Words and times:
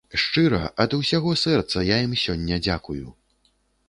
Шчыра, 0.21 0.61
ад 0.85 0.95
усяго 0.99 1.33
сэрца 1.41 1.83
я 1.89 1.97
ім 2.05 2.13
сёння 2.23 2.59
дзякую. 2.65 3.03